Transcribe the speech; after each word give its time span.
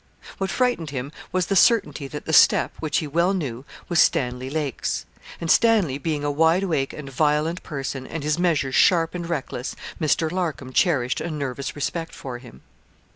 What 0.39 0.49
frightened 0.49 0.89
him 0.89 1.11
was 1.31 1.45
the 1.45 1.55
certainty 1.55 2.07
that 2.07 2.25
the 2.25 2.33
step, 2.33 2.73
which 2.79 2.97
he 2.97 3.05
well 3.05 3.35
knew, 3.35 3.65
was 3.87 3.99
Stanley 3.99 4.49
Lake's. 4.49 5.05
And 5.39 5.51
Stanley 5.51 5.99
being 5.99 6.23
a 6.23 6.31
wideawake 6.31 6.91
and 6.91 7.07
violent 7.07 7.61
person, 7.61 8.07
and 8.07 8.23
his 8.23 8.39
measures 8.39 8.73
sharp 8.73 9.13
and 9.13 9.29
reckless, 9.29 9.75
Mr. 10.01 10.31
Larcom 10.31 10.73
cherished 10.73 11.21
a 11.21 11.29
nervous 11.29 11.75
respect 11.75 12.15
for 12.15 12.39
him. 12.39 12.63